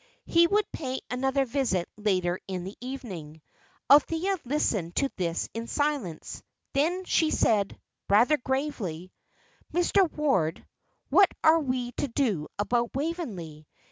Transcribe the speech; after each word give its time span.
He 0.25 0.47
would 0.47 0.65
pay 0.71 0.99
another 1.11 1.45
visit 1.45 1.87
later 1.95 2.39
in 2.47 2.63
the 2.63 2.75
evening. 2.81 3.39
Althea 3.87 4.35
listened 4.45 4.95
to 4.95 5.11
this 5.15 5.47
in 5.53 5.67
silence; 5.67 6.41
then 6.73 7.03
she 7.05 7.29
said, 7.29 7.79
rather 8.09 8.37
gravely, 8.37 9.11
"Mr. 9.71 10.11
Ward, 10.17 10.65
what 11.11 11.29
are 11.43 11.59
we 11.59 11.91
to 11.97 12.07
do 12.07 12.47
about 12.57 12.95
Waveney? 12.95 13.67